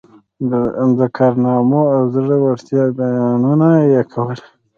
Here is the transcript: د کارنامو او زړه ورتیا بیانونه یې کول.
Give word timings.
د 0.99 0.99
کارنامو 1.17 1.81
او 1.95 2.01
زړه 2.15 2.35
ورتیا 2.45 2.83
بیانونه 2.99 3.67
یې 3.91 4.01
کول. 4.13 4.39